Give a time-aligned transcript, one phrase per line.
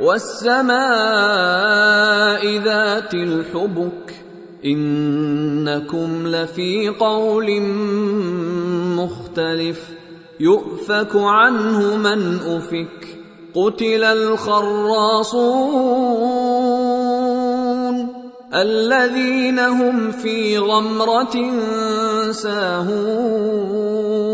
[0.00, 0.74] والسماء
[2.58, 4.14] ذات الحبك
[4.64, 7.60] إنكم لفي قول
[8.96, 9.88] مختلف
[10.40, 13.18] يؤفك عنه من أفك
[13.54, 15.64] قتل الخراصون
[18.54, 21.52] الذين هم في غمرة
[22.30, 24.33] ساهون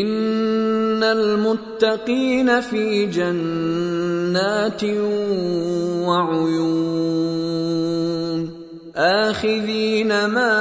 [0.00, 4.84] إن المتقين في جنات
[6.08, 7.42] وعيون
[8.96, 10.52] آخذين ما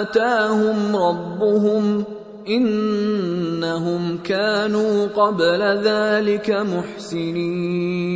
[0.00, 2.04] آتاهم ربهم
[2.48, 8.06] إنهم كانوا قبل ذلك محسنين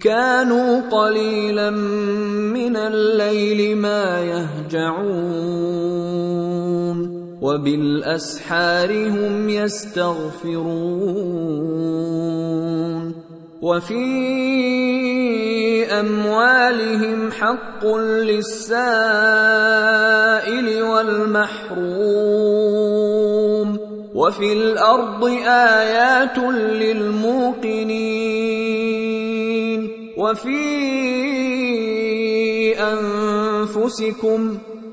[0.00, 6.05] كانوا قليلا من الليل ما يهجعون
[7.46, 10.66] وبالأسحار هم يستغفرون
[13.62, 14.06] وفي
[16.00, 18.82] أموالهم حق للسائل
[20.82, 22.16] والمحروم
[24.14, 27.86] وفي الأرض آيات للموقنين
[30.16, 30.66] وفي
[32.80, 34.58] أنفسكم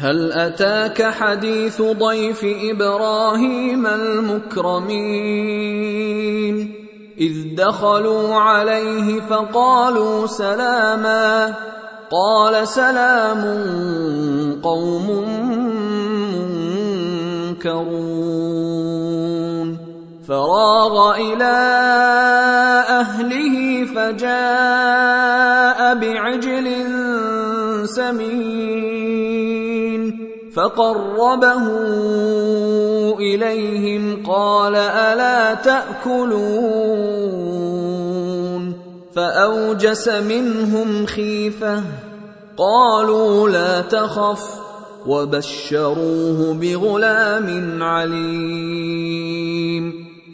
[0.00, 4.98] هل أتاك حديث ضيف إبراهيم المكرمين؟
[7.20, 11.54] إذ دخلوا عليه فقالوا سلاما.
[12.10, 13.42] قال سلام
[14.62, 15.06] قوم
[17.52, 19.37] منكرون.
[20.28, 21.56] فراغ إلى
[22.88, 26.68] أهله فجاء بعجل
[27.84, 29.28] سمين
[30.54, 31.64] فقربه
[33.18, 36.58] إليهم قال ألا تأكلون
[39.14, 41.82] فأوجس منهم خيفة
[42.56, 44.58] قالوا لا تخف
[45.06, 49.28] وبشروه بغلام عليم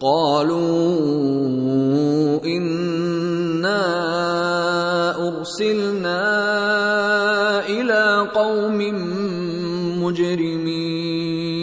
[0.00, 0.58] قالوا
[2.44, 3.82] انا
[5.28, 6.22] ارسلنا
[7.66, 8.78] إلى قوم
[10.02, 11.58] مجرمين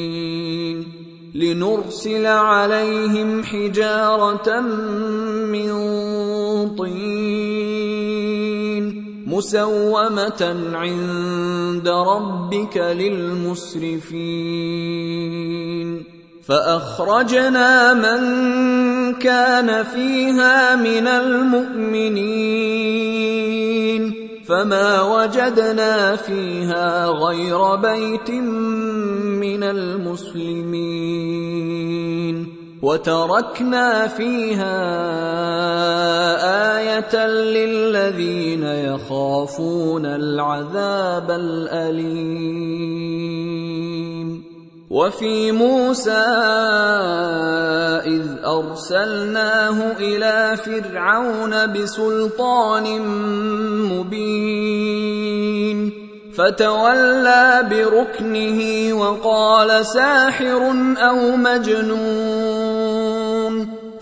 [1.35, 4.61] لنرسل عليهم حجاره
[5.51, 5.69] من
[6.75, 7.75] طين
[9.27, 14.25] مسومه عند ربك للمسرفين
[16.47, 18.21] فأخرجنا من
[19.13, 22.45] كان فيها من المؤمنين
[24.47, 28.29] فما وجدنا فيها غير بيت
[29.41, 31.15] من المسلمين
[32.81, 34.77] وتركنا فيها
[36.77, 42.44] آية للذين يخافون العذاب الأليم
[44.89, 46.25] وفي موسى
[48.05, 53.01] إذ أرسلناه إلى فرعون بسلطان
[53.89, 55.25] مبين
[56.35, 62.85] فتولى بركنه وقال ساحر أو مجنون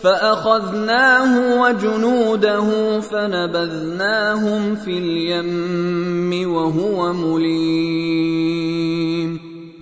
[0.03, 9.02] فأخذناه وجنوده فنبذناهم في اليم وهو مليم.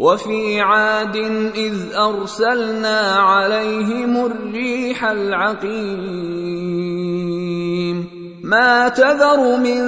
[0.01, 1.15] وفي عاد
[1.55, 5.91] إذ أرسلنا عليهم الريح العقيم.
[8.43, 9.79] ما تذر من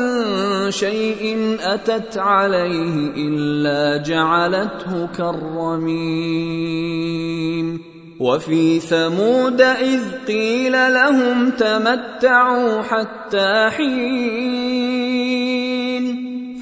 [0.71, 6.33] شيء أتت عليه إلا جعلته كالرميم.
[8.19, 15.02] وفي ثمود إذ قيل لهم تمتعوا حتى حين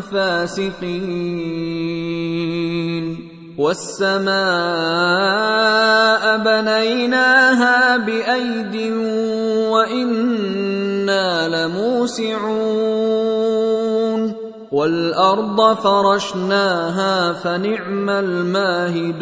[0.00, 1.58] فاسقين
[3.58, 4.28] والسماء
[6.38, 8.92] بنيناها بأيد
[9.72, 12.78] وإنا لموسعون.
[14.72, 19.18] والأرض فرشناها فنعم الماهدون.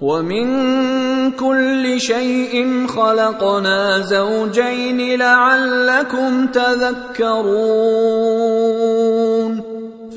[0.00, 7.60] ومن كل شيء خلقنا زوجين لعلكم تذكرون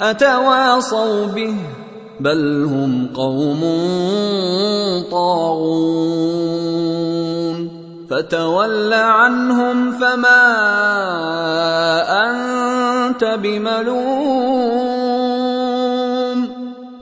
[0.00, 1.54] أتواصوا به
[2.20, 3.60] بل هم قوم
[5.10, 6.58] طاغون
[8.10, 10.46] فتول عنهم فما
[12.26, 14.58] أنت بملوم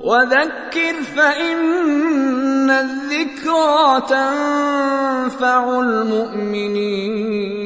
[0.05, 7.66] وذكر فإن الذكرى تنفع المؤمنين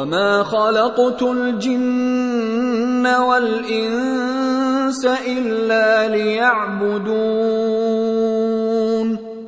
[0.00, 7.10] وما خلقت الجن والانس الا ليعبدون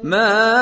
[0.02, 0.61] ما